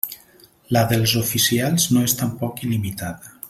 [0.75, 3.39] La dels oficials no és tampoc il·limitada.